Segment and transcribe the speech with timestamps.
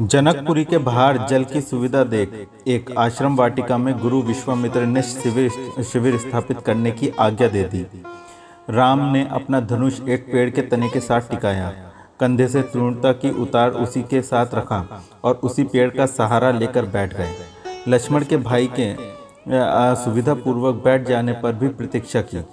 [0.00, 2.30] जनकपुरी के बाहर जल की सुविधा देख,
[2.68, 7.84] एक आश्रम वाटिका में गुरु विश्वामित्र ने शिविर शिविर स्थापित करने की आज्ञा दे दी।
[8.70, 11.70] राम ने अपना धनुष एक पेड़ के तने के साथ टिकाया।
[12.20, 14.84] कंधे से तृणता की उतार उसी के साथ रखा
[15.24, 17.34] और उसी पेड़ का सहारा लेकर बैठ गए।
[17.88, 18.94] लक्ष्मण के भाई के
[20.04, 22.44] सुविधा पूर्वक बैठ जाने पर भी प्रतीक्षा की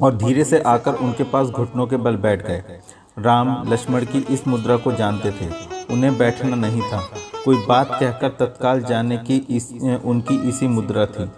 [0.00, 2.80] और धीरे से आकर उनके पास घुटनों के बल बैठ गए।
[3.20, 5.50] राम लक्ष्मण की इस मुद्रा को जानते थे।
[5.90, 7.08] उन्हें बैठना नहीं था।
[7.44, 9.72] कोई बात कहकर तत्काल जाने की इस,
[10.04, 11.30] उनकी इसी मुद्रा थी।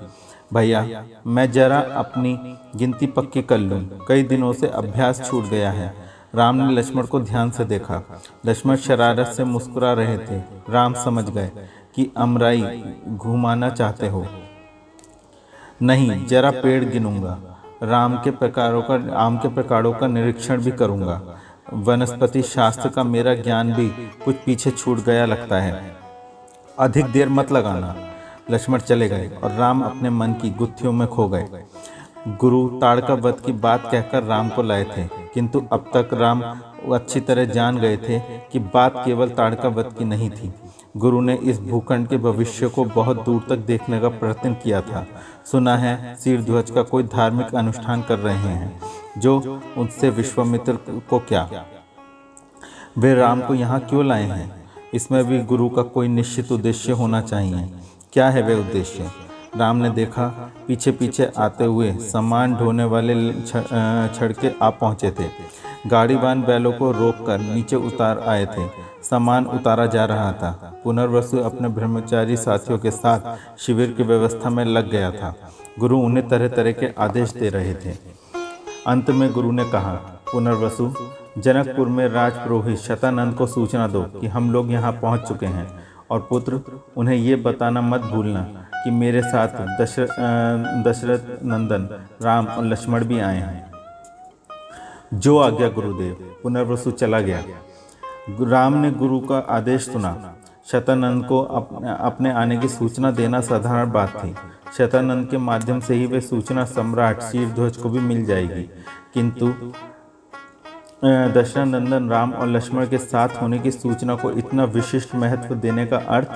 [0.55, 5.95] भैया, मैं जरा अपनी गिनती पक्की कर लूँ। कई दिनों से अभ्यास छूट गया है।
[6.35, 10.39] राम ने लक्ष्मण को ध्यान से देखा। लक्ष्मण शरारत से मुस्कुरा रहे थे।
[10.71, 11.51] राम समझ गए
[11.95, 14.27] कि अमराई घुमाना चाहते हो।
[15.83, 17.39] नहीं, जरा पेड़ गिनूँगा।
[17.83, 21.23] राम के प्रकारों का आम के प्रकारों का निरीक्षण भी करूँगा।
[21.75, 23.89] वनस्पति शास्त्र का मेरा ज्ञान भी
[24.25, 25.97] कुछ पीछे छूट गया लगता है।
[26.79, 27.95] अधिक देर मत लगाना।
[28.51, 31.49] लक्ष्मण चले गए और राम अपने मन की गुत्थियों में खो गए।
[32.29, 36.43] गुरु ताड़का वध की बात कहकर राम को लाए थे, किंतु अब तक राम
[36.93, 38.19] अच्छी तरह जान गए थे
[38.53, 40.53] कि बात केवल ताड़का वध की नहीं थी।
[40.97, 45.07] गुरु ने इस भूखंड के भविष्य को बहुत दूर तक देखने का प्रयत्न किया था।
[45.53, 48.81] सुना है सिर ध्वज का कोई धार्मिक अनुष्ठान कर रहे हैं।
[49.19, 50.79] जो उनसे विश्वामित्र
[51.11, 51.49] को क्या?
[52.99, 54.51] वे राम को यहाँ क्यों लाए हैं?
[54.95, 57.69] इसमें भी गुरु का कोई निश्चित उद्देश्य होना चाहिए।
[58.13, 59.11] क्या है वे उद्देश्य?
[59.57, 60.27] राम ने देखा
[60.69, 65.29] पीछे पीछे आते हुए सामान ढोने वाले छड़के आ पहुँचे थे।
[65.87, 68.67] गाड़ीवान बैलों को रोककर नीचे उतार आए थे।
[69.03, 74.65] सामान उतारा जा रहा था। पुनर्वसु अपने ब्रह्मचारी साथियों के साथ शिविर की व्यवस्था में
[74.65, 75.35] लग गया था।
[75.79, 77.93] गुरु उन्हें तरह तरह के आदेश दे रहे थे।
[78.87, 79.93] अंत में गुरु ने कहा,
[80.33, 80.95] पुनर्वसु,
[81.39, 85.69] जनकपुर में राजपुरोहित शतानंद को सूचना दो कि हम लोग यहाँ पहुँच चुके हैं।
[86.11, 86.61] और पुत्र,
[86.97, 88.41] उन्हें ये बताना मत भूलना
[88.75, 89.49] कि मेरे साथ
[90.83, 93.73] दशरथ नंदन, राम और लक्ष्मण भी आए हैं।
[95.15, 97.43] जो आज्ञा गुरुदेव, पुनर्वसु चला गया।
[98.41, 100.35] राम ने गुरु का आदेश सुना।
[100.67, 101.43] शतानंद को
[102.01, 104.35] अपने आने की सूचना देना साधारण बात थी।
[104.79, 108.63] शतानंद के माध्यम से ही वे सूचना सम्राट शीरध्वज को भी मिल जाएगी।
[109.15, 109.53] किंतु
[111.05, 115.87] दशरथ नंदन राम और लक्ष्मण के साथ होने की सूचना को इतना विशिष्ट महत्व देने
[115.87, 116.29] का अर्थ,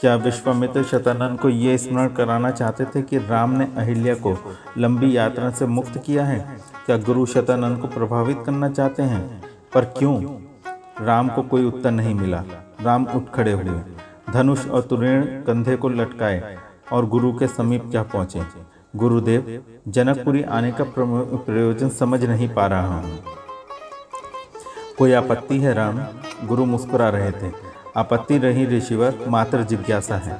[0.00, 4.36] क्या विश्वामित्र शतानंद को ये स्मरण कराना चाहते थे कि राम ने अहिल्या को
[4.78, 6.38] लंबी यात्रा से मुक्त किया है?
[6.86, 9.42] क्या गुरु शतानंद को प्रभावित करना चाहते हैं?
[9.74, 10.14] पर क्यों?
[11.00, 12.42] राम को कोई उत्तर नहीं मिला।
[12.82, 13.80] राम उठ खड़े हुए।
[14.32, 16.56] धनुष और तुरीण कंधे को लटकाए।
[16.92, 18.42] और गुरु के समीप क्या पहुँचे?
[18.96, 23.18] गुरुदेव, जनकपुरी आने का प्रयोजन समझ नहीं पा रहा हूँ।
[24.98, 26.00] कोई आपत्ति है, राम?
[26.46, 27.52] गुरु मुस्कुरा रहे थे।
[27.96, 30.38] आपत्ति रही ऋषिवर, मात्र जिज्ञासा है।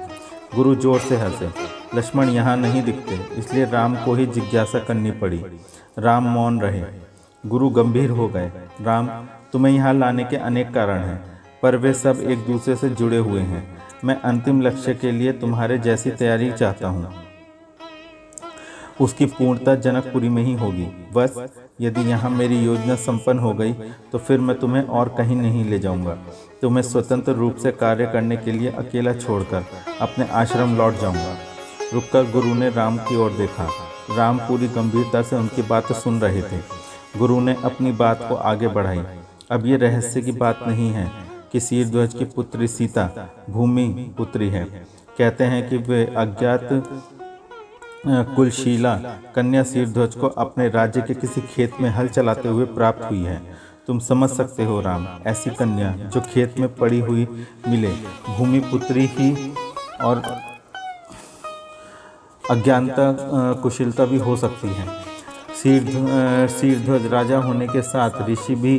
[0.55, 1.49] गुरु ज़ोर से हंसे।
[1.95, 5.45] लक्ष्मण यहाँ नहीं दिखते, इसलिए राम को ही जिज्ञासा करनी पड़ी।
[5.99, 6.83] राम मौन रहे।
[7.45, 9.07] गुरु गंभीर हो गए। राम,
[9.53, 11.21] तुम्हें यहाँ लाने के अनेक कारण हैं,
[11.63, 15.79] पर वे सब एक दूसरे से जुड़े हुए हैं। मैं अंतिम लक्ष्य के लिए तुम्हारे
[15.79, 17.13] जैसी तैयारी चाहता हूँ।
[19.01, 21.37] उसकी पूर्णता जनकपुरी में ही होगी। बस,
[21.81, 23.73] यदि यहाँ मेरी योजना संपन्न हो गई
[24.13, 26.17] तो फिर मैं तुम्हें और कहीं नहीं ले जाऊँगा।
[26.63, 29.65] तुम्हें स्वतंत्र रूप से कार्य करने के लिए अकेला छोड़कर
[30.01, 31.37] अपने आश्रम लौट जाऊँगा।
[31.93, 33.69] रुककर गुरु ने राम की ओर देखा।
[34.17, 36.59] राम पूरी गंभीरता से उनकी बात सुन रहे थे।
[37.19, 39.03] गुरु ने अपनी बात को आगे बढ़ाई।
[39.51, 41.11] अब ये रहस्य की बात नहीं है।
[41.53, 43.09] कि शीरध्वज की पुत्री सीता
[43.51, 43.87] भूमि
[44.19, 44.65] पुत्री है।
[45.19, 46.69] कहते हैं कि वे अज्ञात
[48.37, 48.95] कुलशीला
[49.35, 53.41] कन्या शीरध्वज को अपने राज्य के किसी खेत में हल चलाते हुए प्राप्त हुई है।
[53.87, 57.27] तुम समझ सकते हो राम, ऐसी कन्या जो खेत में पड़ी हुई
[57.69, 57.93] मिले।
[58.29, 59.55] भूमि पुत्री ही
[60.03, 60.23] और
[62.45, 63.13] अज्ञानता
[63.63, 64.87] कुशलता भी हो सकती है।
[65.59, 68.75] शीरध्वज राजा होने के साथ ऋषि भी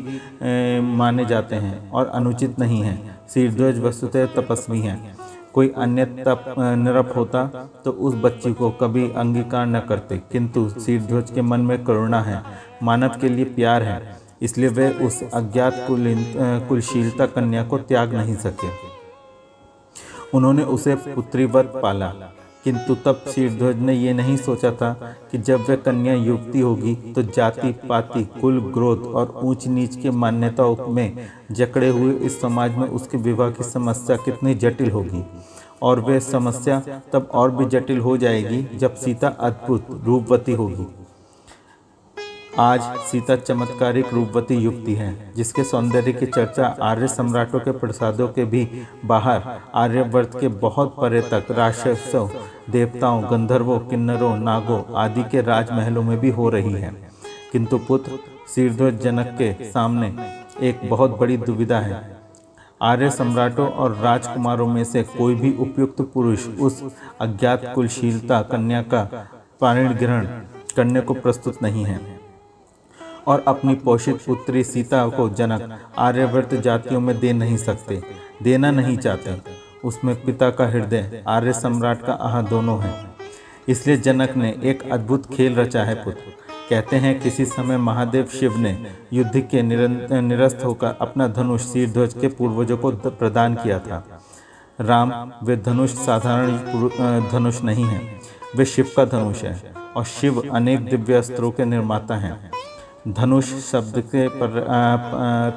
[0.93, 2.97] माने जाते हैं और अनुचित नहीं है।
[3.33, 5.17] शीरध्वज वस्तुतः तपस्वी हैं।
[5.53, 7.43] कोई अन्य तप निरप होता
[7.85, 12.41] तो उस बच्ची को कभी अंगीकार न करते, किंतु शीरध्वज के मन में करुणा है,
[12.83, 16.15] मानव के लिए प्यार है, इसलिए वे उस अज्ञात कुल
[16.69, 18.67] कुलशीलता कन्या को त्याग नहीं सके।
[20.33, 22.13] उन्होंने उसे पुत्रीवत पाला।
[22.63, 24.93] किंतु तब शीरध्वज ने यह नहीं सोचा था
[25.31, 30.11] कि जब वह कन्या युवती होगी तो जाति, पाति, कुल ग्रोथ और ऊंच नीच के
[30.11, 35.23] मान्यताओं में जकड़े हुए इस समाज में उसके विवाह की समस्या कितनी जटिल होगी।
[35.81, 36.79] और वह समस्या
[37.13, 40.87] तब और भी जटिल हो जाएगी जब सीता अद्भुत रूपवती होगी।
[42.57, 48.45] आज सीता चमत्कारिक रूपवती युक्ति है, जिसके सौंदर्य की चर्चा आर्य सम्राटों के प्रसादों के
[48.45, 48.69] भी
[49.05, 52.29] बाहर, आर्यवर्त के बहुत परे तक राक्षसों,
[52.69, 57.09] देवताओं, गंधर्वों, किन्नरों, नागों आदि के राजमहलों में भी हो रही है।
[57.51, 58.11] किंतु पुत्र
[58.55, 60.15] शीर्ध्वज जनक के सामने
[60.61, 62.17] एक बहुत बड़ी दुविधा है।
[62.81, 66.83] आर्य सम्राटों और राजकुमारों में से कोई भी उपयुक्त पुरुष उस
[67.21, 69.29] अज्ञात कुलशीलता कन्या का
[69.61, 70.25] पाणी ग्रहण
[70.75, 72.18] करने को प्रस्तुत नहीं है।
[73.29, 78.01] और अपनी पोषित पुत्री सीता को जनक आर्यव्रत जातियों में दे नहीं सकते,
[78.43, 79.35] देना नहीं चाहते।
[79.83, 82.93] उसमें पिता का हृदय, आर्य सम्राट का आह दोनों है।
[83.69, 86.33] इसलिए जनक ने एक अद्भुत खेल रचा है पुत्र।
[86.69, 88.75] कहते हैं किसी समय महादेव शिव ने
[89.13, 94.03] युद्ध के निरस्त होकर अपना धनुष सिर ध्वज के पूर्वजों को प्रदान किया था।
[94.79, 95.11] राम,
[95.43, 98.01] वे धनुष साधारण धनुष नहीं है।
[98.55, 102.51] वे शिव का धनुष है और शिव अनेक दिव्य अस्त्रों के निर्माता हैं।
[103.07, 104.59] धनुष शब्द के पर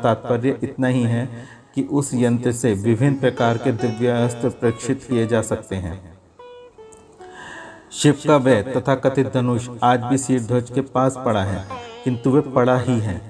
[0.03, 1.27] तात्पर्य इतना ही है
[1.75, 6.01] कि उस यंत्र से विभिन्न प्रकार के दिव्य अस्त्र प्रेक्षित किए जा सकते हैं।
[7.93, 11.67] शिव का वह तथा कथित धनुष आज भी सिर ध्वज के पास पड़ा है,
[12.05, 13.21] किंतु वे पड़ा ही है।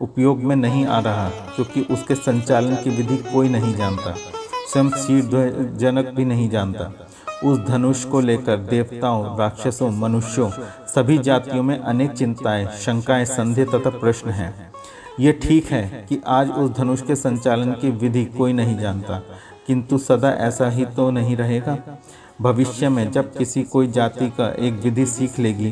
[0.00, 4.14] उपयोग में नहीं आ रहा, क्योंकि उसके संचालन की विधि कोई नहीं जानता,
[4.68, 6.92] स्वयं सिर जनक भी नहीं जानता।
[7.44, 10.50] उस धनुष को लेकर देवताओं, राक्षसों, मनुष्यों
[10.98, 14.72] सभी जातियों में अनेक चिंताएँ, शंकाएँ, संदेह तथा प्रश्न हैं।
[15.20, 19.18] ये ठीक है कि आज उस धनुष के संचालन की विधि कोई नहीं जानता,
[19.66, 21.76] किंतु सदा ऐसा ही तो नहीं रहेगा।
[22.40, 25.70] भविष्य में जब किसी कोई जाति का एक विधि सीख लेगी,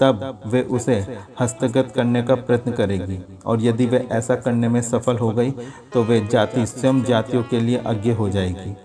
[0.00, 0.96] तब वे उसे
[1.40, 5.50] हस्तगत करने का प्रयत्न करेगी, और यदि वे ऐसा करने में सफल हो गई
[5.92, 8.76] तो वे जाति स्वयं जातियों के लिए अज्ञ हो जाएगी।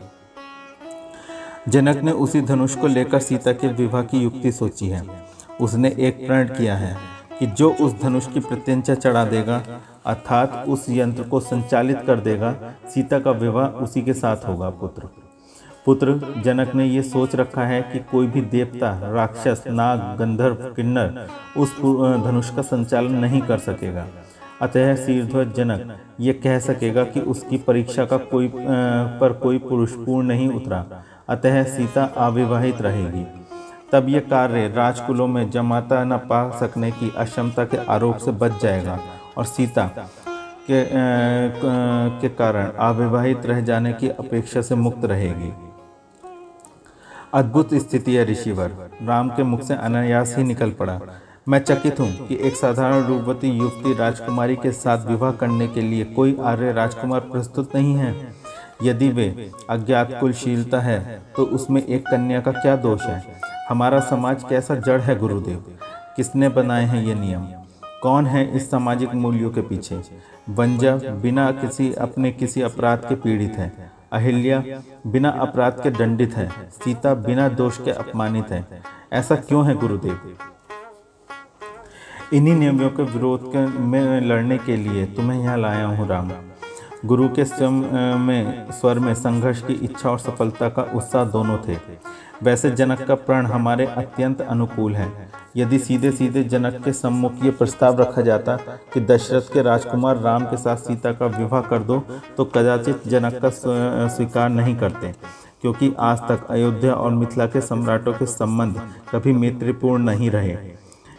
[1.67, 5.01] जनक ने उसी धनुष को लेकर सीता के विवाह की युक्ति सोची है।
[5.63, 6.95] उसने एक प्रण किया है
[7.39, 9.61] कि जो उस धनुष की प्रत्यंचा चढ़ा देगा,
[10.05, 12.55] अर्थात उस यंत्र को संचालित कर देगा,
[12.93, 15.09] सीता का विवाह उसी के साथ होगा, पुत्र।
[15.85, 21.27] पुत्र, जनक ने ये सोच रखा है कि कोई भी देवता, राक्षस, नाग, गंधर्व, किन्नर
[21.57, 21.75] उस
[22.25, 24.05] धनुष का संचालन नहीं कर सकेगा।
[24.61, 30.27] अतः शीर्ध्वज जनक ये कह सकेगा कि उसकी परीक्षा का कोई पर कोई पुरुष पूर्ण
[30.27, 30.85] नहीं उतरा।
[31.29, 33.25] अतः सीता अविवाहित रहेगी।
[33.93, 38.61] तब यह कार्य राजकुलों में जमाता न पा सकने की अक्षमता के आरोप से बच
[38.61, 38.99] जाएगा।
[39.37, 39.85] और सीता
[40.67, 40.83] के,
[42.21, 45.51] के कारण अविवाहित रह जाने की अपेक्षा से मुक्त रहेगी।
[47.33, 48.71] अद्भुत स्थिति है ऋषिवर।
[49.03, 50.99] राम के मुख से अनायास ही निकल पड़ा।
[51.49, 56.03] मैं चकित हूँ कि एक साधारण रूपवती युवती राजकुमारी के साथ विवाह करने के लिए
[56.13, 58.13] कोई आर्य राजकुमार प्रस्तुत नहीं है।
[58.83, 63.23] यदि वे अज्ञात कुलशीलता है तो उसमें एक कन्या का क्या दोष है?
[63.69, 65.63] हमारा समाज कैसा जड़ है, गुरुदेव?
[66.15, 67.45] किसने बनाए हैं ये नियम?
[68.01, 70.01] कौन है इस सामाजिक मूल्यों के पीछे?
[70.49, 73.71] वंजा बिना किसी अपने किसी अपराध के पीड़ित है।
[74.13, 74.63] अहिल्या
[75.07, 78.65] बिना अपराध के दंडित है। सीता बिना दोष के अपमानित है।
[79.13, 80.35] ऐसा क्यों है, गुरुदेव?
[82.33, 86.31] इन्हीं नियमों के विरोध में लड़ने के लिए तुम्हें यहाँ लाया हूँ राम।
[87.03, 91.77] गुरु के स्वयं में, स्वर में संघर्ष की इच्छा और सफलता का उत्साह दोनों थे।
[92.43, 95.11] वैसे जनक का प्रण हमारे अत्यंत अनुकूल है।
[95.57, 98.55] यदि सीधे सीधे जनक के सम्मुख ये प्रस्ताव रखा जाता
[98.93, 101.99] कि दशरथ के राजकुमार राम के साथ सीता का विवाह कर दो
[102.37, 103.49] तो कदाचित जनक का
[104.07, 105.13] स्वीकार नहीं करते,
[105.61, 108.81] क्योंकि आज तक अयोध्या और मिथिला के सम्राटों के संबंध
[109.11, 110.57] कभी मैत्रीपूर्ण नहीं रहे।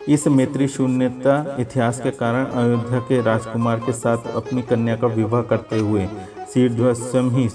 [0.08, 5.42] इस मैत्री शून्यता इतिहास के कारण अयोध्या के राजकुमार के साथ अपनी कन्या का विवाह
[5.42, 6.06] करते हुए
[6.54, 7.46] शीर्ध्वज स्वयं ही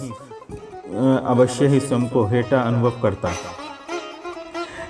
[1.25, 3.31] अवश्य ही स्वयं को हेटा अनुभव करता।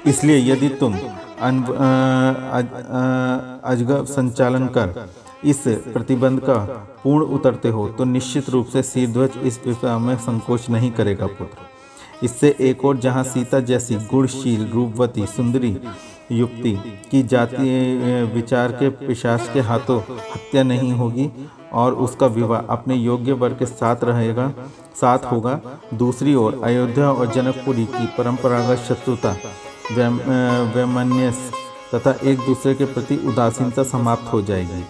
[0.07, 0.93] इसलिए यदि तुम
[3.65, 5.07] अजगब संचालन कर
[5.45, 5.63] इस
[5.93, 6.55] प्रतिबंध का
[7.03, 12.25] पूर्ण उतरते हो तो निश्चित रूप से शीर्ध्वज इस विषय में संकोच नहीं करेगा पुत्र।
[12.25, 15.77] इससे एक और जहाँ सीता जैसी गुणशील, रूपवती, सुंदरी
[16.31, 16.71] युक्ति
[17.11, 21.29] की जाति विचार के पिशाच के हाथों हत्या नहीं होगी
[21.73, 24.51] और उसका विवाह अपने योग्य वर्ग के साथ रहेगा,
[24.95, 25.59] साथ होगा।
[25.93, 29.35] दूसरी ओर, अयोध्या और जनकपुरी की परंपरागत शत्रुता
[29.91, 31.33] वैमन्य
[31.93, 34.83] तथा एक दूसरे के प्रति उदासीनता समाप्त हो जाएगी।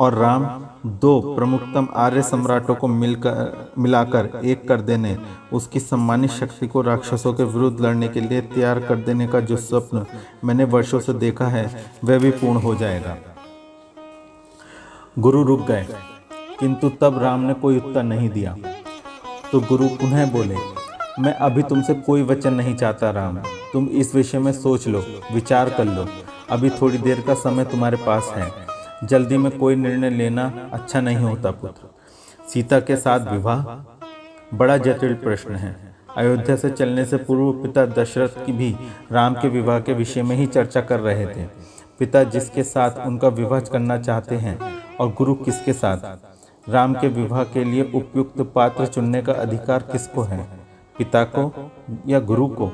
[0.00, 0.44] और राम
[0.86, 5.16] दो प्रमुखतम आर्य सम्राटों को मिलकर, मिलाकर एक कर देने,
[5.52, 9.56] उसकी सम्मानित शक्ति को राक्षसों के विरुद्ध लड़ने के लिए तैयार कर देने का जो
[9.56, 10.04] स्वप्न
[10.44, 13.16] मैंने वर्षों से देखा है, वह भी पूर्ण हो जाएगा।
[15.18, 15.86] गुरु रुक गए,
[16.60, 18.56] किंतु तब राम ने कोई उत्तर नहीं दिया।
[19.52, 20.56] तो गुरु पुनः बोले,
[21.20, 23.36] मैं अभी तुमसे कोई वचन नहीं चाहता राम।
[23.72, 26.06] तुम इस विषय में सोच लो, विचार कर लो।
[26.50, 28.65] अभी थोड़ी देर का समय तुम्हारे पास है।
[29.04, 31.88] जल्दी में कोई निर्णय लेना अच्छा नहीं होता पुत्र।
[32.48, 33.64] सीता के साथ विवाह?
[34.56, 38.76] बड़ा जटिल प्रश्न है। अयोध्या से चलने से पूर्व पिता दशरथ की भी
[39.12, 41.44] राम के विवाह के विषय में ही चर्चा कर रहे थे।
[41.98, 44.58] पिता जिसके साथ उनका विवाह करना चाहते हैं
[45.00, 45.98] और गुरु किसके साथ?
[46.70, 50.48] राम के विवाह के लिए उपयुक्त पात्र चुनने का अधिकार किसको है?
[50.98, 51.72] पिता को
[52.06, 52.72] या गुरु को?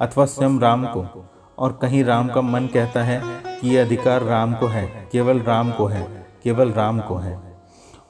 [0.00, 1.29] अथवा स्वयं राम को?
[1.60, 3.22] और कहीं राम का मन कहता है
[3.60, 7.58] कि ये अधिकार राम को है, केवल राम को है, केवल राम को है,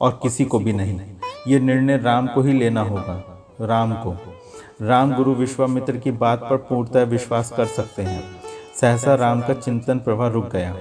[0.01, 0.99] और किसी को भी नहीं।
[1.47, 4.15] ये निर्णय राम को ही लेना होगा, राम को।
[4.81, 8.23] राम गुरु विश्वामित्र की बात पर पूर्णतः विश्वास कर सकते हैं।
[8.81, 10.75] सहसा राम का चिंतन प्रभाव रुक गया।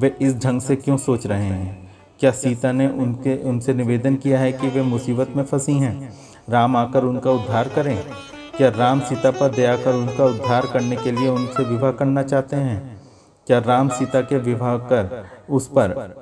[0.00, 1.94] वे इस ढंग से क्यों सोच रहे हैं?
[2.20, 6.12] क्या सीता ने उनके, उनसे निवेदन किया है कि वे मुसीबत में फंसी हैं?
[6.50, 8.04] राम आकर उनका उद्धार करें?
[8.56, 12.56] क्या राम सीता पर दया कर उनका उद्धार करने के लिए उनसे विवाह करना चाहते
[12.56, 13.02] हैं?
[13.46, 16.14] क्या राम सीता के विवाह कर उस पर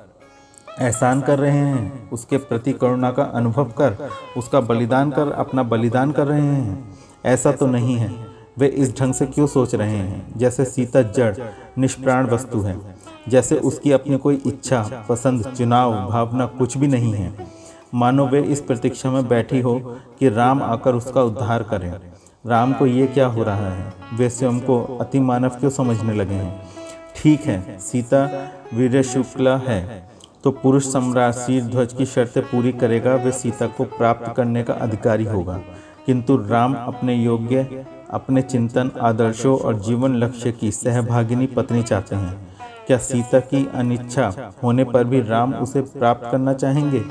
[0.79, 2.09] एहसान कर रहे हैं?
[2.09, 6.97] उसके प्रति करुणा का अनुभव कर उसका बलिदान कर, अपना बलिदान कर रहे हैं?
[7.25, 10.37] ऐसा तो नहीं है। वे इस ढंग से क्यों सोच रहे हैं?
[10.37, 11.35] जैसे सीता जड़,
[11.77, 12.95] निष्प्राण वस्तु है।
[13.29, 17.47] जैसे उसकी अपनी कोई इच्छा, पसंद, चुनाव, भावना कुछ भी नहीं है।
[17.95, 22.12] मानो वे इस प्रतीक्षा में बैठी हो कि राम आकर उसका उद्धार करें।
[22.47, 23.93] राम को ये क्या हो रहा है?
[24.13, 26.69] वे स्वयं को अति मानव क्यों समझने लगे हैं?
[27.15, 30.09] ठीक है, सीता वीर शुक्ला है।
[30.43, 34.73] तो पुरुष सम्राट शीर ध्वज की शर्तें पूरी करेगा, वे सीता को प्राप्त करने का
[34.73, 35.61] अधिकारी होगा।
[36.05, 42.57] किंतु राम अपने योग्य, अपने चिंतन, आदर्शों और जीवन लक्ष्य की सहभागिनी पत्नी चाहते हैं।
[42.87, 47.03] क्या सीता की अनिच्छा होने पर भी राम उसे प्राप्त करना चाहेंगे?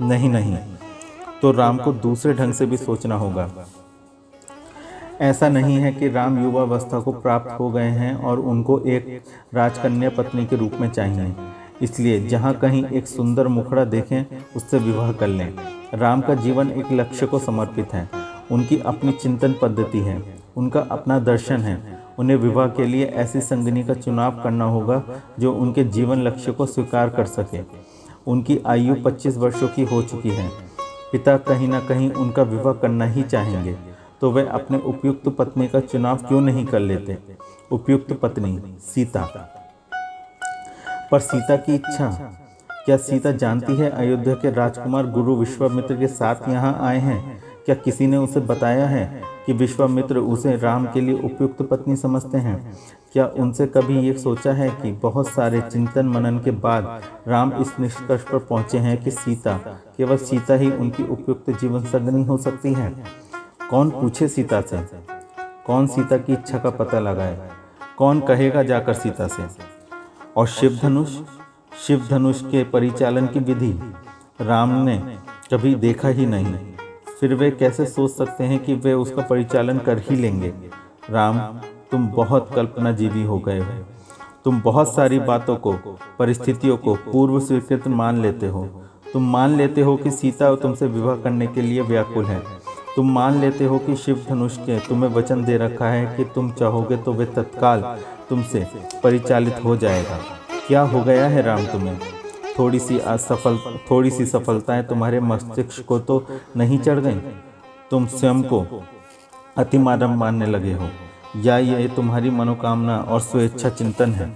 [0.00, 0.58] नहीं नहीं।
[1.42, 3.50] तो राम को दूसरे ढंग से भी सोचना होगा।
[5.20, 9.22] ऐसा नहीं है कि राम युवावस्था को प्राप्त हो गए हैं और उनको एक
[9.54, 11.34] राजकन्या पत्नी के रूप में चाहिए।
[11.82, 14.24] इसलिए जहाँ कहीं एक सुंदर मुखड़ा देखें,
[14.56, 15.54] उससे विवाह कर लें।
[15.94, 18.08] राम का जीवन एक लक्ष्य को समर्पित है।
[18.52, 20.22] उनकी अपनी चिंतन पद्धति है।
[20.56, 25.02] उनका अपना दर्शन है। उन्हें विवाह के लिए ऐसी संगनी का चुनाव करना होगा,
[25.38, 27.60] जो उनके जीवन लक्ष्य को स्वीकार कर सके।
[28.26, 30.48] उनकी आयु 25 वर्षों की हो चुकी है।
[31.12, 33.91] पिता कहीं ना कहीं उनका विवाह करना ही चाहेंगे।
[34.22, 37.18] तो वे अपने उपयुक्त पत्नी का चुनाव क्यों नहीं कर लेते?
[37.72, 39.48] उपयुक्त पत्नी, सीता।
[41.12, 42.10] पर सीता की इच्छा?
[42.84, 47.42] क्या सीता जानती है अयोध्या के राजकुमार गुरु विश्वामित्र के साथ यहाँ आए हैं?
[47.64, 52.38] क्या किसी ने उसे बताया है कि विश्वामित्र उसे राम के लिए उपयुक्त पत्नी समझते
[52.38, 52.78] हैं?
[53.12, 57.80] क्या उनसे कभी ये सोचा है कि बहुत सारे चिंतन मनन के बाद राम इस
[57.80, 59.56] निष्कर्ष पर पहुँचे हैं कि सीता
[59.96, 63.22] केवल सीता ही उनकी उपयुक्त जीवन संगनी हो सकती है?
[63.72, 64.78] कौन पूछे सीता से?
[65.66, 67.50] कौन सीता की इच्छा का पता लगाए?
[67.98, 69.46] कौन कहेगा जाकर सीता से?
[70.36, 71.08] और शिव धनुष
[71.86, 73.92] शिव धनुष के परिचालन की विधि?
[74.40, 75.18] राम ने
[75.54, 76.54] कभी देखा ही नहीं।
[77.20, 80.54] फिर वे कैसे सोच सकते हैं कि वे उसका परिचालन कर ही लेंगे?
[81.10, 81.38] राम,
[81.90, 83.84] तुम बहुत कल्पना जीवी हो गए हो।
[84.44, 85.72] तुम बहुत सारी बातों को,
[86.18, 91.16] परिस्थितियों को पूर्व स्वीकृत मान लेते हो। तुम मान लेते हो कि सीता तुमसे विवाह
[91.16, 92.61] करने के लिए व्याकुल है।
[92.96, 96.50] तुम मान लेते हो कि शिव धनुष के तुम्हें वचन दे रखा है कि तुम
[96.52, 97.82] चाहोगे तो वे तत्काल
[98.28, 98.66] तुमसे
[99.02, 100.18] परिचालित हो जाएगा।
[100.66, 101.98] क्या हो गया है राम तुम्हें?
[102.58, 103.58] थोड़ी सी असफल
[103.90, 106.24] थोड़ी सी सफलताएँ तुम्हारे मस्तिष्क को तो
[106.56, 107.20] नहीं चढ़ गई?
[107.90, 108.64] तुम स्वयं को
[109.56, 110.88] अति मानव मानने लगे हो।
[111.36, 114.30] या ये तुम्हारी मनोकामना और स्वेच्छा चिंतन है?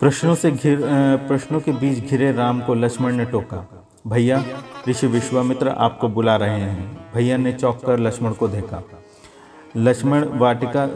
[0.00, 0.80] प्रश्नों से घिर
[1.28, 4.44] प्रश्नों के बीच घिरे राम को लक्ष्मण ने टोका। भैया,
[4.88, 8.82] ऋषि विश्वामित्र आपको बुला रहे हैं। भैया ने चौंक कर लक्ष्मण को देखा।
[9.76, 10.86] लक्ष्मण वाटिका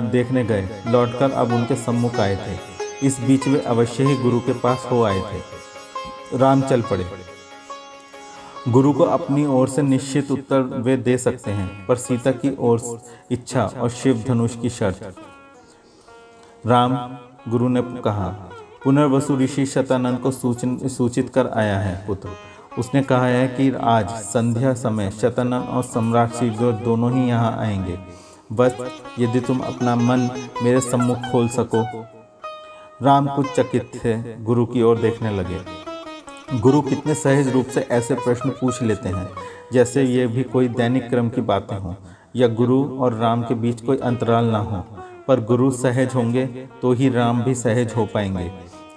[0.00, 2.58] देखने गए। लौटकर अब उनके सम्मुख आए थे।
[3.06, 7.06] इस बीच वे अवश्य ही गुरु के पास हो आए थे। राम चल पड़े।
[8.68, 13.02] गुरु को अपनी ओर से निश्चित उत्तर वे दे सकते हैं, पर सीता की ओर
[13.30, 15.14] इच्छा और शिव धनुष की शर्त।
[16.66, 17.18] राम,
[17.50, 18.47] गुरु ने कहा
[18.82, 22.28] पुनर्वसु ऋषि शतानंद को सूचन, सूचित कर आया है पुत्र।
[22.78, 27.98] उसने कहा है कि आज संध्या समय शतानंद और सम्राट शिवजोर दोनों ही यहाँ आएँगे।
[28.52, 28.76] बस,
[29.18, 30.28] यदि तुम अपना मन
[30.62, 31.82] मेरे सम्मुख खोल सको।
[33.02, 35.60] राम कुछ चकित थे, गुरु की ओर देखने लगे।
[36.60, 39.28] गुरु कितने सहज रूप से ऐसे प्रश्न पूछ लेते हैं,
[39.72, 41.94] जैसे ये भी कोई दैनिक क्रम की बातें हों,
[42.36, 44.84] या गुरु और राम के बीच कोई अंतराल ना हो।
[45.28, 46.46] पर गुरु सहज होंगे
[46.82, 48.50] तो ही राम भी सहज हो पाएँगे।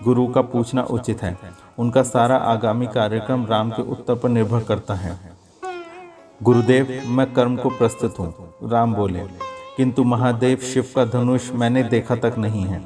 [0.03, 1.37] गुरु का पूछना उचित है।
[1.79, 5.19] उनका सारा आगामी कार्यक्रम राम के उत्तर पर निर्भर करता है।
[6.41, 9.19] गुरुदेव, मैं कर्म को प्रस्तुत हूँ। राम बोले,
[9.77, 12.81] किंतु महादेव, शिव का धनुष मैंने देखा तक नहीं है।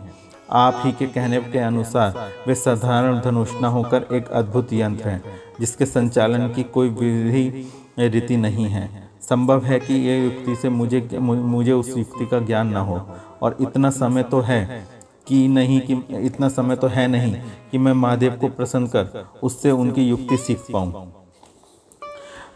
[0.53, 2.13] आप ही के कहने के अनुसार,
[2.47, 5.21] वे साधारण धनुष न होकर एक अद्भुत यंत्र है,
[5.59, 8.89] जिसके संचालन की कोई विधि, रीति नहीं है।
[9.21, 12.99] संभव है कि ये युक्ति से मुझे मुझे उस युक्ति का ज्ञान न हो,
[13.41, 14.85] और इतना समय तो है
[15.27, 17.33] कि नहीं कि इतना समय तो है नहीं
[17.71, 21.11] कि मैं महादेव को प्रसन्न कर उससे उनकी युक्ति सीख पाऊँ।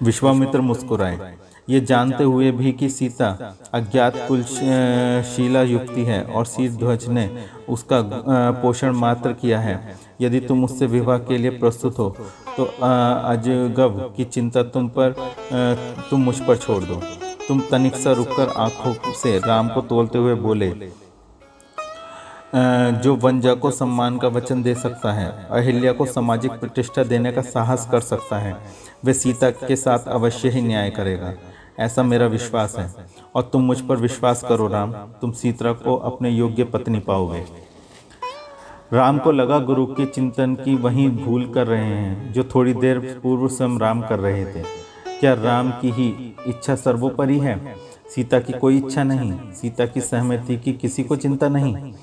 [0.04, 1.38] विश्वामित्र मुस्कुराए।
[1.70, 3.28] ये जानते हुए भी कि सीता
[3.74, 7.30] अज्ञात कुलशीला युक्ति है और शीर ध्वज ने
[7.70, 8.02] उसका
[8.62, 12.10] पोषण मात्र किया है। यदि तुम उससे विवाह के लिए प्रस्तुत हो
[12.58, 15.14] तो अजगब की चिंता तुम पर
[16.10, 17.02] तुम मुझ पर छोड़ दो।
[17.48, 20.70] तुम तनिक सा रुककर आँखों से राम को तोलते हुए बोले
[22.92, 27.42] जो वंजा को सम्मान का वचन दे सकता है, अहिल्या को सामाजिक प्रतिष्ठा देने का
[27.42, 28.58] साहस कर सकता है,
[29.06, 31.34] वे सीता के साथ अवश्य ही न्याय करेगा।
[31.80, 32.94] ऐसा मेरा विश्वास है।
[33.36, 37.46] और तुम मुझ पर विश्वास करो, राम। तुम सीता को अपने योग्य पत्नी पाओगे।
[38.94, 43.20] राम को लगा गुरु के चिंतन की वही भूल कर रहे हैं, जो थोड़ी देर
[43.24, 44.64] पूर्व स्वयं राम कर रहे थे।
[45.20, 47.76] क्या राम की ही इच्छा सर्वोपरि है?
[48.16, 51.94] सीता की कोई इच्छा नहीं। सीता की सहमति की किसी को चिंता नहीं।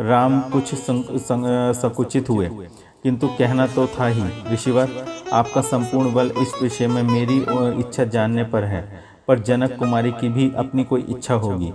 [0.00, 2.48] राम कुछ संकुचित हुए।
[3.02, 4.22] किंतु कहना तो था ही,
[4.52, 4.88] ऋषिवर,
[5.32, 7.46] आपका संपूर्ण बल इस विषय में मेरी
[7.80, 11.72] इच्छा जानने पर है, पर जनक कुमारी की भी अपनी कोई इच्छा होगी।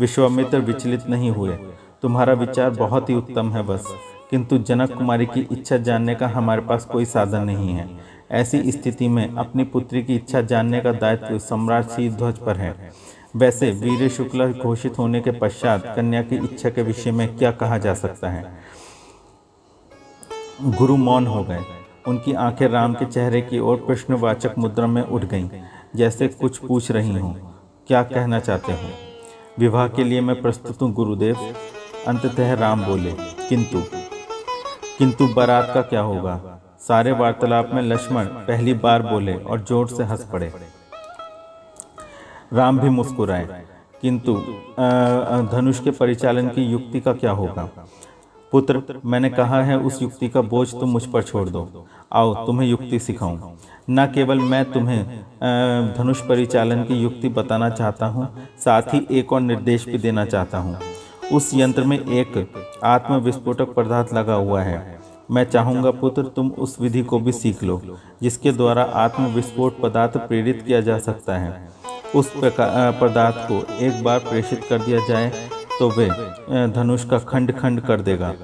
[0.00, 1.56] विश्वामित्र विचलित नहीं हुए।
[2.02, 3.86] तुम्हारा विचार बहुत ही उत्तम है बस।
[4.30, 7.90] किंतु जनक कुमारी की इच्छा जानने का हमारे पास कोई साधन नहीं है।
[8.30, 12.92] ऐसी स्थिति में अपनी पुत्री की इच्छा जानने का दायित्व सम्राट सी ध्वज पर है।
[13.36, 17.78] वैसे वीर शुक्ल घोषित होने के पश्चात कन्या की इच्छा के विषय में क्या कहा
[17.78, 18.44] जा सकता है?
[20.62, 21.64] गुरु मौन हो गए।
[22.08, 25.48] उनकी आँखें राम के चेहरे की ओर प्रश्नवाचक मुद्रा में उठ गईं,
[25.96, 27.34] जैसे कुछ पूछ रही हूँ,
[27.86, 28.88] क्या कहना चाहते हो?
[29.58, 31.36] विवाह के लिए मैं प्रस्तुत हूँ, गुरुदेव।
[32.06, 33.12] अंततः राम बोले,
[33.48, 33.82] किंतु
[34.98, 36.40] किंतु बारात का क्या होगा?
[36.80, 40.52] सारे वार्तालाप में लक्ष्मण पहली बार बोले और ज़ोर से हंस पड़े।
[42.52, 43.64] राम भी मुस्कुराए।
[44.02, 44.34] किंतु
[45.52, 47.68] धनुष के परिचालन की युक्ति का क्या होगा?
[48.52, 52.68] पुत्र, मैंने कहा है उस युक्ति का बोझ तुम मुझ पर छोड़ दो। आओ, तुम्हें
[52.68, 53.54] युक्ति सिखाऊं।
[53.90, 55.04] न केवल मैं तुम्हें
[55.94, 58.28] धनुष परिचालन की युक्ति बताना चाहता हूँ,
[58.58, 60.78] साथ ही एक और निर्देश भी देना चाहता हूँ।
[61.32, 62.48] उस यंत्र में एक
[62.84, 64.98] आत्म विस्फोटक पदार्थ लगा हुआ है।
[65.30, 67.80] मैं चाहूँगा पुत्र, तुम उस विधि को भी सीख लो,
[68.22, 71.68] जिसके द्वारा आत्म विस्फोट पदार्थ प्रेरित किया जा सकता है।
[72.14, 76.08] उस पदार्थ को एक बार प्रेषित कर दिया जाए तो वे
[76.68, 78.34] धनुष का खंड खंड कर देगा।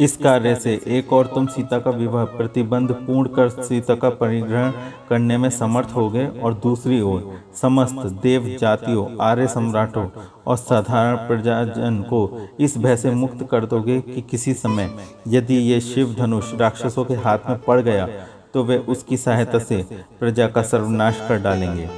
[0.00, 4.70] इस कार्य से एक और तुम सीता का विवाह प्रतिबंध पूर्ण कर सीता का परिग्रहण
[5.08, 10.06] करने में समर्थ होगे, और दूसरी ओर समस्त देव जातियों आर्य सम्राटों
[10.46, 14.90] और साधारण प्रजाजन को इस भय से मुक्त कर दोगे कि किसी समय
[15.28, 18.08] यदि ये शिव धनुष राक्षसों के हाथ में पड़ गया
[18.54, 19.84] तो वे उसकी सहायता से
[20.20, 21.88] प्रजा का सर्वनाश कर डालेंगे।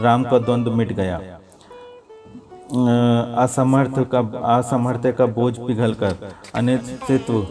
[0.00, 1.16] राम का द्वंद्व मिट गया।
[3.38, 6.16] असमर्थ का असमर्थ का बोझ पिघलकर
[6.54, 7.46] अनिश्चित्व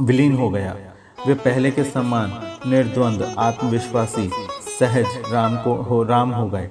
[0.00, 0.76] विलीन हो गया।
[1.26, 2.32] वे पहले के समान
[2.66, 4.30] निर्द्वंद, आत्मविश्वासी,
[4.78, 6.70] सहज राम को हो, राम हो गए।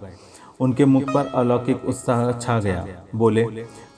[0.60, 3.44] उनके मुख पर अलौकिक उत्साह छा गया। बोले,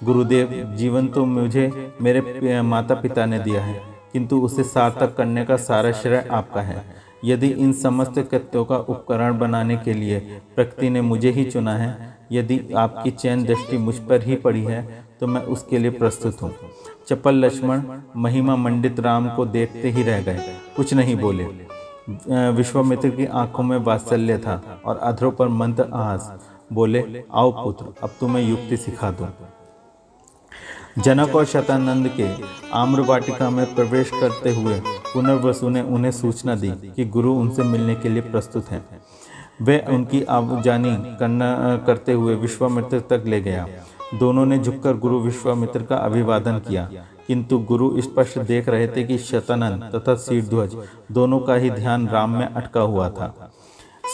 [0.03, 5.57] गुरुदेव, जीवन तो मुझे मेरे माता पिता ने दिया है। किंतु उसे सार्थक करने का
[5.59, 6.83] सारा श्रेय आपका है।
[7.25, 10.19] यदि इन समस्त कृत्यों का उपकरण बनाने के लिए
[10.55, 15.05] प्रकृति ने मुझे ही चुना है, यदि आपकी चैन दृष्टि मुझ पर ही पड़ी है
[15.19, 16.51] तो मैं उसके लिए प्रस्तुत हूँ।
[17.07, 17.81] चपल लक्ष्मण,
[18.15, 21.43] महिमा मंडित राम को देखते ही रह गए। कुछ नहीं बोले।
[22.51, 26.31] विश्वामित्र की आँखों में वात्सल्य था और अधरों पर मंत्र आस
[26.73, 29.27] बोले, आओ पुत्र, अब तुम्हें युक्ति सिखा दूँ।
[30.97, 32.29] जनक और शतानंद के
[32.73, 37.95] आम्र वाटिका में प्रवेश करते हुए पुनर्वसु ने उन्हें सूचना दी कि गुरु उनसे मिलने
[37.95, 38.85] के लिए प्रस्तुत हैं।
[39.61, 43.67] वे उनकी आवाजानी करना, करते हुए विश्वामित्र तक ले गया।
[44.13, 46.89] दोनों ने झुककर गुरु विश्वामित्र का अभिवादन किया।
[47.27, 50.75] किंतु गुरु स्पष्ट देख रहे थे कि शतानंद तथा शीरध्वज
[51.11, 53.51] दोनों का ही ध्यान राम में अटका हुआ था।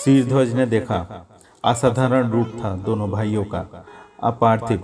[0.06, 1.28] शीरध्वज ने देखा,
[1.66, 3.86] असाधारण रूप था दोनों भाइयों का।
[4.24, 4.84] अपार्थिव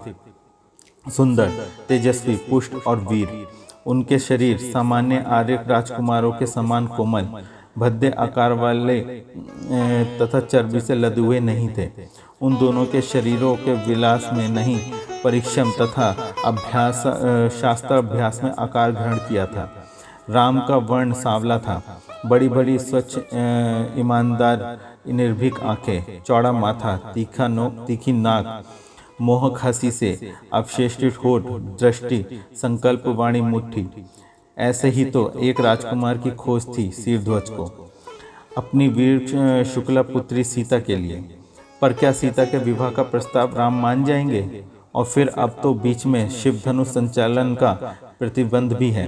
[1.06, 1.50] सुंदर,
[1.88, 3.48] तेजस्वी, पुष्ट और वीर।
[3.86, 7.28] उनके शरीर सामान्य आर्य राजकुमारों के समान कोमल,
[7.78, 9.00] भद्दे आकार वाले
[10.20, 11.90] तथा चर्बी से लदे हुए नहीं थे।
[12.42, 14.80] उन दोनों के शरीरों के विलास में नहीं
[15.24, 16.10] परिश्रम तथा
[16.46, 17.04] अभ्यास
[17.54, 19.70] शास्त्र अभ्यास में आकार ग्रहण किया था।
[20.30, 21.82] राम का वर्ण सांवला था।
[22.26, 23.18] बड़ी बड़ी स्वच्छ
[24.00, 28.64] ईमानदार, निर्भीक आँखें, चौड़ा माथा, तीखा नोक तीखी नाक
[29.22, 31.44] मोहक हँसी से अवशेषित होठ,
[31.80, 33.88] दृष्टि संकल्प वाणी मुट्ठी।
[34.58, 37.66] ऐसे ही तो एक राजकुमार की खोज थी सिरध्वज को,
[38.58, 41.24] अपनी वीर शुक्ला पुत्री सीता के लिए।
[41.82, 44.64] पर क्या सीता के विवाह का प्रस्ताव राम मान जाएँगे?
[44.96, 47.72] और फिर अब तो बीच में शिव धनु संचालन का
[48.20, 49.08] प्रतिबंध भी है।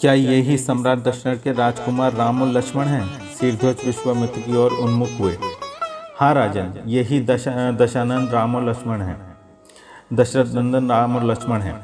[0.00, 3.34] क्या यही सम्राट दशरथ के राजकुमार राम और लक्ष्मण हैं?
[3.34, 5.36] सिरध्वज विश्वामित्र की ओर उन्मुख हुए।
[6.18, 9.16] हाँ राजन यही दशा, दशानंद राम और लक्ष्मण हैं।
[10.12, 11.74] दशरथ नंदन राम और लक्ष्मण हैं।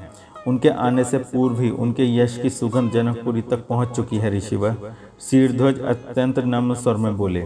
[0.47, 4.77] उनके आने से पूर्व ही उनके यश की सुगंध जनकपुरी तक पहुँच चुकी है ऋषिवर।
[5.21, 7.45] शीरध्वज अत्यंत नम्र स्वर में बोले,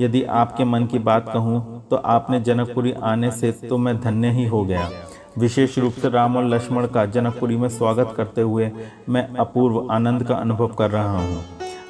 [0.00, 4.46] यदि आपके मन की बात कहूँ तो आपने जनकपुरी आने से तो मैं धन्य ही
[4.46, 4.90] हो गया।
[5.38, 8.70] विशेष रूप से राम और लक्ष्मण का जनकपुरी में स्वागत करते हुए
[9.08, 11.44] मैं अपूर्व आनंद का अनुभव कर रहा हूँ।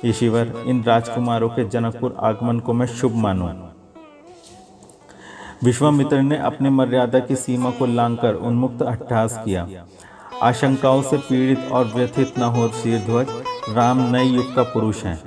[0.05, 3.53] ईश्वर इन राजकुमारों के जनकपुर आगमन को मैं शुभ मानूं।
[5.63, 9.67] विश्वामित्र ने अपने मर्यादा की सीमा को लांघकर उन्मुक्त अट्ठास किया।
[10.43, 13.29] आशंकाओं से पीड़ित और व्यथित न हो शीरध्वज,
[13.69, 15.19] राम नए युग का पुरुष है।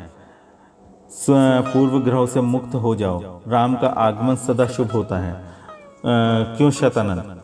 [1.63, 5.35] पूर्व ग्रहों से मुक्त हो जाओ। राम का आगमन सदा शुभ होता है।
[6.57, 7.41] क्यों शतानंद?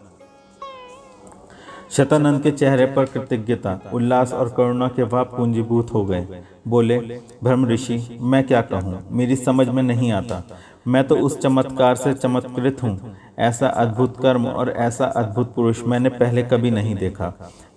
[1.91, 6.27] शतानंद के चेहरे पर कृतज्ञता, उल्लास और करुणा के भाव पूंजीभूत हो गए।
[6.67, 6.97] बोले,
[7.43, 8.99] ब्रह्म ऋषि, मैं क्या कहूँ?
[9.11, 10.41] मेरी समझ में नहीं आता।
[10.85, 16.09] मैं तो उस चमत्कार से चमत्कृत हूँ। ऐसा अद्भुत कर्म और ऐसा अद्भुत पुरुष मैंने
[16.11, 17.29] पहले कभी नहीं देखा।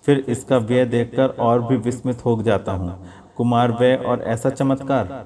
[0.05, 2.97] फिर इसका व्यय देखकर और भी विस्मित हो जाता हूँ।
[3.37, 5.25] कुमार व्यय और ऐसा चमत्कार।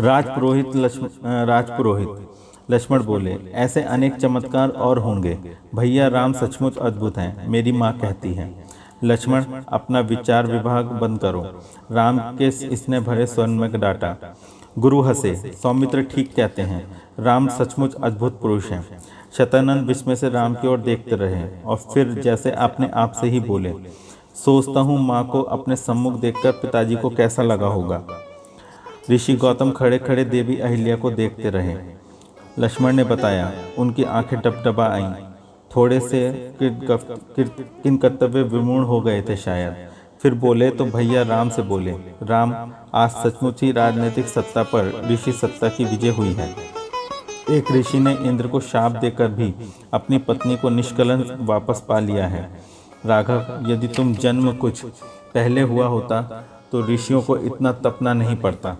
[0.00, 0.76] राजपुरोहित
[1.24, 2.28] राजपुरोहित।
[2.70, 5.38] लक्ष्मण बोले, ऐसे अनेक चमत्कार और होंगे।
[5.74, 8.48] भैया राम सचमुच अद्भुत हैं। मेरी माँ कहती है,
[9.04, 11.42] लक्ष्मण, अपना विचार विभाग बंद करो।
[11.92, 14.16] राम के इसने भरे स्वर्ण में डाटा।
[14.76, 16.84] गुरु हसे सौमित्र ठीक कहते हैं,
[17.18, 18.98] राम सचमुच अद्भुत पुरुष हैं।
[19.38, 23.40] शतानंद विस्मय से राम की ओर देखते रहे और फिर जैसे अपने आप से ही
[23.42, 23.72] बोले,
[24.36, 28.02] सोचता हूँ माँ को अपने सम्मुख देखकर पिताजी को कैसा लगा होगा।
[29.10, 31.76] ऋषि गौतम खड़े खड़े देवी अहिल्या को देखते रहे।
[32.58, 35.12] लक्ष्मण ने बताया, उनकी आँखें टपटपा आईं।
[35.70, 39.88] थोड़े से किन कर्तव्य विमूर्ण हो गए थे शायद।
[40.22, 42.52] फिर बोले तो भैया राम से बोले, राम
[42.94, 46.48] आज सचमुच ही राजनीतिक सत्ता पर ऋषि सत्ता की विजय हुई है।
[47.50, 49.54] एक ऋषि ने इंद्र को शाप देकर भी
[49.94, 52.42] अपनी पत्नी को निष्कलन वापस पा लिया है।
[53.06, 54.84] राघव, यदि तुम जन्म कुछ
[55.34, 56.20] पहले हुआ होता
[56.72, 58.76] तो ऋषियों को इतना तपना नहीं पड़ता।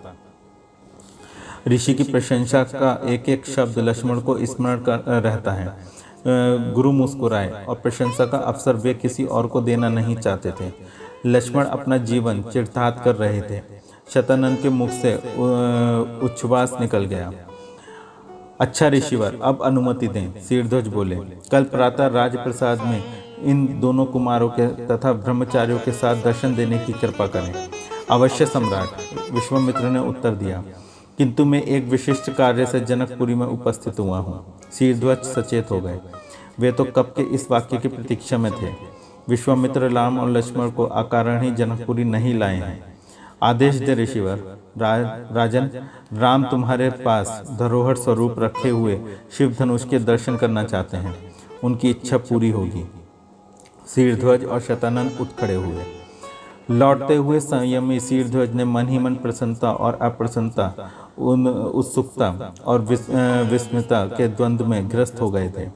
[1.68, 5.76] ऋषि की प्रशंसा का एक एक शब्द लक्ष्मण को स्मरण कर रहता है।
[6.72, 10.72] गुरु मुस्कुराए और प्रशंसा का अवसर वे किसी और को देना नहीं चाहते थे।
[11.26, 13.71] लक्ष्मण अपना जीवन चिड़तात कर रहे थे।
[14.14, 15.14] शतानंद के मुख से
[16.24, 17.32] उच्छ्वास निकल गया।
[18.60, 21.16] अच्छा ऋषिवर, अब अनुमति दें, सिरध्वज बोले।
[21.50, 23.02] कल प्रातः राजप्रसाद में
[23.42, 27.52] इन दोनों कुमारों के तथा ब्रह्मचारियों के साथ दर्शन देने की कृपा करें।
[28.10, 30.62] अवश्य सम्राट, विश्वामित्र ने उत्तर दिया,
[31.18, 35.98] किंतु मैं एक विशिष्ट कार्य से जनकपुरी में उपस्थित हुआ हूँ। सिरध्वज सचेत हो गए।
[36.60, 38.70] वे तो कब के इस वाक्य की प्रतीक्षा में थे।
[39.28, 42.91] विश्वामित्र राम और लक्ष्मण को अकारण ही जनकपुरी नहीं लाए हैं।
[43.42, 44.42] आदेश दे ऋषिवर
[44.78, 44.96] रा,
[45.32, 45.70] राजन
[46.14, 49.00] राम तुम्हारे पास धरोहर स्वरूप रखे हुए
[49.38, 51.14] शिव धनुष के दर्शन करना चाहते हैं।
[51.64, 52.84] उनकी इच्छा पूरी होगी।
[53.88, 55.84] शीरध्वज और शतानंद उठ खड़े हुए।
[56.70, 62.80] लौटते हुए संयमी शीरध्वज ने मन ही मन प्रसन्नता और अप्रसन्नता उन उत्सुकता और
[63.50, 65.66] विस्मृता के द्वंद्व में ग्रस्त हो गए थे।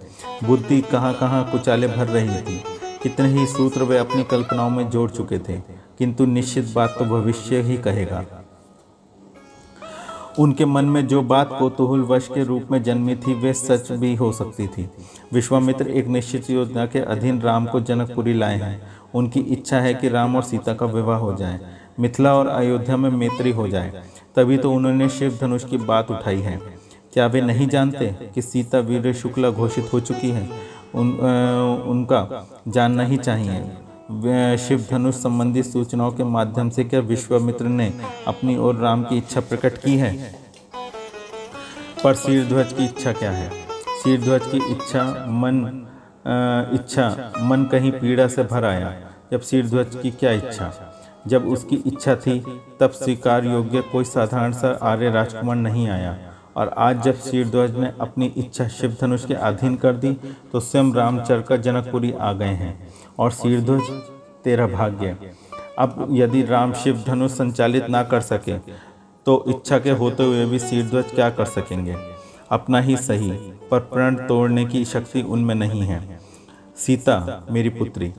[0.46, 2.62] बुद्धि कहाँ कहाँ कुचाले भर रही थी।
[3.02, 5.61] कितने ही सूत्र वे अपनी कल्पनाओं में जोड़ चुके थे।
[5.99, 8.25] किंतु निश्चित बात तो भविष्य ही कहेगा।
[10.39, 14.15] उनके मन में जो बात कोतूहल वश के रूप में जन्मी थी, वे सच भी
[14.15, 14.89] हो सकती थी।
[15.33, 18.83] विश्वामित्र एक निश्चित योजना के अधीन राम को जनकपुरी लाए हैं।
[19.15, 21.61] उनकी इच्छा है कि राम और सीता का विवाह हो जाए।
[22.01, 24.03] मिथिला और अयोध्या में मैत्री हो जाए।
[24.37, 26.57] तभी तो उन्होंने शिव धनुष की बात उठाई है।
[27.13, 30.49] क्या वे नहीं जानते कि सीता वीर शुक्ला घोषित हो चुकी है?
[30.95, 31.11] उन
[31.89, 33.65] उनका जानना ही चाहिए।
[34.07, 37.92] शिव धनुष संबंधी सूचनाओं के माध्यम से क्या विश्वामित्र ने
[38.27, 40.12] अपनी और राम की इच्छा प्रकट की है?
[42.05, 43.51] पर शीरध्वज की इच्छा क्या है?
[44.03, 45.64] शीरध्वज की इच्छा मन
[46.75, 48.95] इच्छा मन कहीं पीड़ा से भर आया।
[49.33, 50.73] जब शीरध्वज की क्या इच्छा?
[51.27, 52.38] जब उसकी इच्छा थी,
[52.81, 56.16] तब स्वीकार योग्य कोई साधारण सा आर्य राजकुमार नहीं आया।
[56.57, 60.12] और आज जब शीरध्वज ने अपनी इच्छा शिव धनुष के अधीन कर दी
[60.53, 62.86] तो स्वयं रामचर का जनकपुरी आ गए हैं।
[63.18, 63.90] और शीरध्वज
[64.44, 65.16] तेरा भाग्य।
[65.79, 68.59] अब यदि राम शिव धनुष संचालित ना कर सके
[69.26, 71.96] तो इच्छा के होते हुए भी शीर्ध्वज क्या कर सकेंगे?
[72.50, 73.31] अपना ही सही,
[73.70, 76.18] पर प्रण तोड़ने की शक्ति उनमें नहीं है।
[76.79, 78.12] सीता, मेरी पुत्री।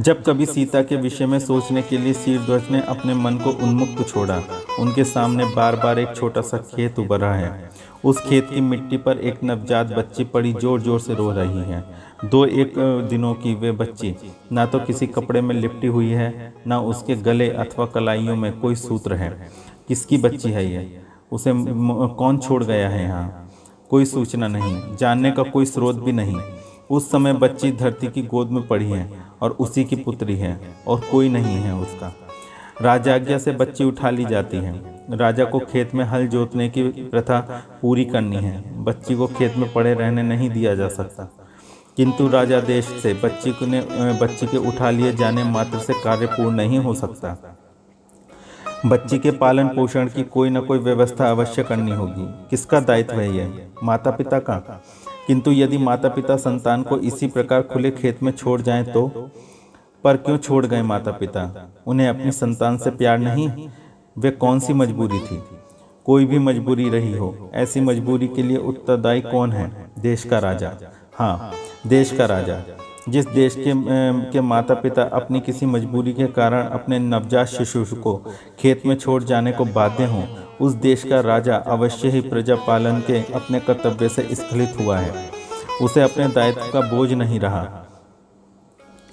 [0.00, 4.06] जब कभी सीता के विषय में सोचने के लिए शीरध्वज ने अपने मन को उन्मुक्त
[4.08, 4.40] छोड़ा,
[4.80, 7.70] उनके सामने बार बार एक छोटा सा खेत उभरा है।
[8.04, 11.84] उस खेत की मिट्टी पर एक नवजात बच्ची पड़ी ज़ोर ज़ोर से रो रही है।
[12.24, 12.72] दो एक
[13.10, 14.14] दिनों की वे बच्ची।
[14.52, 18.74] ना तो किसी कपड़े में लिपटी हुई है, ना उसके गले अथवा कलाइयों में कोई
[18.74, 19.30] सूत्र है।
[19.88, 21.00] किसकी बच्ची है ये?
[21.32, 21.52] उसे
[22.18, 23.48] कौन छोड़ गया है यहाँ?
[23.90, 26.36] कोई सूचना नहीं, जानने का कोई स्रोत भी नहीं।
[26.90, 29.10] उस समय बच्ची धरती की गोद में पड़ी है
[29.42, 32.12] और उसी की पुत्री है और कोई नहीं है उसका।
[32.82, 37.40] राजाज्ञा से बच्ची उठा ली जाती है। राजा को खेत में हल जोतने की प्रथा
[37.82, 41.34] पूरी करनी है। बच्ची को खेत में पड़े रहने नहीं दिया जा सकता।
[41.98, 43.80] किंतु राजा देश से बच्ची को ने
[44.20, 47.58] बच्ची के उठा लिए जाने मात्र से कार्य पूर्ण नहीं हो सकता।
[48.86, 53.36] बच्ची के पालन पोषण की कोई ना कोई व्यवस्था अवश्य करनी होगी। किसका दायित्व है
[53.36, 53.66] यह?
[53.84, 54.82] माता पिता का।
[55.26, 59.30] किंतु यदि माता पिता संतान को इसी प्रकार खुले खेत में छोड़ जाएँ तो?
[60.04, 63.68] पर क्यों छोड़ गए माता पिता उन्हें अपनी संतान से प्यार नहीं?
[64.18, 65.42] वे कौन सी मजबूरी थी?
[66.04, 69.90] कोई भी मजबूरी रही हो। ऐसी मजबूरी के लिए उत्तरदायी कौन है?
[69.98, 70.72] देश का राजा।
[71.14, 71.52] हाँ
[71.86, 72.60] देश का राजा।
[73.08, 73.72] जिस देश के
[74.30, 78.16] के माता पिता अपनी किसी मजबूरी के कारण अपने नवजात शिशु को
[78.58, 80.24] खेत में छोड़ जाने को बाध्य हों,
[80.60, 85.30] उस देश का राजा अवश्य ही प्रजा पालन के अपने कर्तव्य से स्खलित हुआ है।
[85.82, 87.84] उसे अपने दायित्व का बोझ नहीं रहा।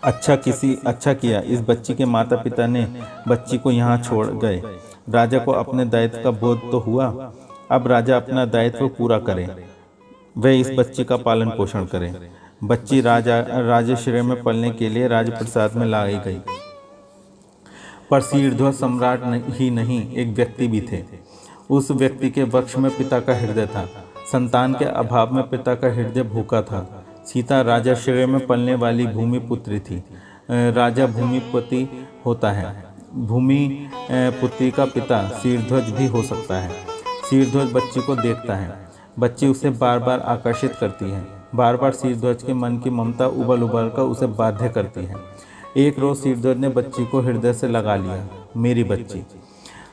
[0.03, 2.87] अच्छा किसी अच्छा किया। इस बच्ची के माता पिता ने
[3.27, 4.61] बच्ची को यहाँ छोड़ गए।
[5.09, 7.33] राजा को अपने दायित्व का बोध तो हुआ।
[7.71, 9.47] अब राजा अपना दायित्व पूरा करे।
[10.37, 12.13] वह इस बच्ची का पालन पोषण करे।
[12.63, 16.37] बच्ची राजा राजश्रय में पलने के लिए राजप्रसाद में लाई गई
[18.11, 21.03] पर शीर्ध्व सम्राट ही नहीं, एक व्यक्ति भी थे।
[21.69, 23.85] उस व्यक्ति के वक्ष में पिता का हृदय था।
[24.31, 29.39] संतान के अभाव में पिता का हृदय भूखा था। सीता राजाश्रय में पलने वाली भूमि
[29.39, 30.03] पुत्री थी।
[30.51, 36.71] राजा भूमिपति होता है। भूमि पुत्री का पिता शीर्ध्वज भी हो सकता है।
[37.29, 38.73] शीर्ध्वज बच्ची को देखता है।
[39.19, 43.63] बच्ची उसे बार बार आकर्षित करती है। बार बार शीर्ध्वज के मन की ममता उबल
[43.63, 45.15] उबल कर उसे बाध्य करती है।
[45.77, 49.23] एक रोज शीर्ध्वज ने बच्ची को हृदय से लगा लिया, मेरी बच्ची।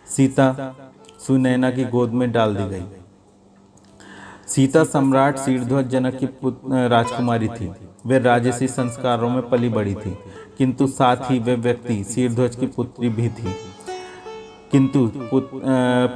[0.06, 0.74] सीता
[1.20, 2.82] सुनैना की गोद में डाल दी गई।
[4.46, 6.28] सीता सम्राट शीर्ध्वज जनक की
[6.88, 7.70] राजकुमारी थी।
[8.06, 10.16] वे राजसी संस्कारों में पली बड़ी थी,
[10.58, 13.54] किंतु साथ ही वे व्यक्ति शीर्ध्वज की पुत्री भी थी।
[14.72, 15.50] किंतु पुत,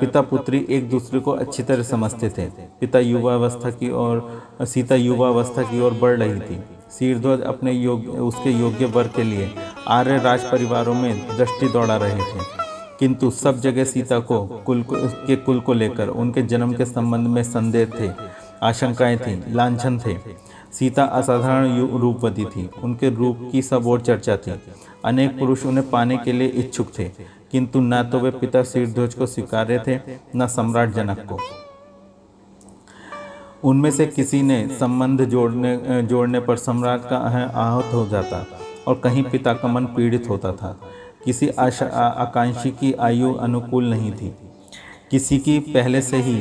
[0.01, 2.47] पिता पुत्री एक दूसरे को अच्छी तरह समझते थे।
[2.81, 6.59] पिता युवावस्था की और सीता युवावस्था की ओर बढ़ रही थी।
[6.99, 9.51] शीर्ध्वज अपने योग्य उसके योग्य वर्ग के लिए
[9.88, 12.45] आर्य राज परिवारों में दृष्टि दौड़ा रहे थे।
[12.99, 17.29] किंतु सब जगह सीता को कुल को, के कुल को लेकर उनके जन्म के संबंध
[17.29, 18.11] में संदेह थे
[18.62, 20.16] आशंकाएँ थी लांछन थे।
[20.73, 24.53] सीता असाधारण रूपवती थी। उनके रूप की सब और चर्चा थी।
[25.05, 29.26] अनेक पुरुष उन्हें पाने के लिए इच्छुक थे। किंतु न तो वे पिता शीर्ध्वज को
[29.26, 29.98] स्वीकार्य थे,
[30.37, 31.38] न सम्राट जनक को।
[33.64, 38.44] उनमें से किसी ने संबंध जोड़ने जोड़ने पर सम्राट का आहत हो जाता
[38.88, 40.78] और कहीं पिता का मन पीड़ित होता था।
[41.24, 44.35] किसी आकांक्षी की आयु अनुकूल नहीं थी।
[45.11, 46.37] किसी की पहले से ही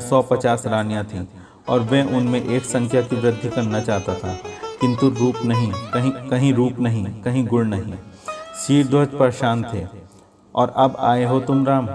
[0.00, 1.24] सौ पचास रानियाँ थीं
[1.68, 4.36] और वह उनमें एक संख्या की वृद्धि करना चाहता था।
[4.80, 7.94] किंतु रूप नहीं, कहीं कहीं रूप नहीं, कहीं गुण नहीं।
[8.58, 9.84] शीरध्वज परेशान थे।
[10.54, 11.88] और अब आए हो तुम राम।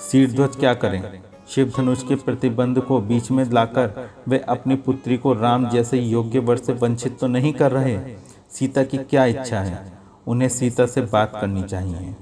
[0.00, 1.22] शीरध्वज क्या करें?
[1.48, 6.38] शिव धनुष के प्रतिबंध को बीच में लाकर वे अपनी पुत्री को राम जैसे योग्य
[6.38, 8.16] वर से वंचित तो नहीं कर रहे?
[8.50, 9.92] सीता की क्या इच्छा है?
[10.26, 12.16] उन्हें सीता से बात करनी चाहिए।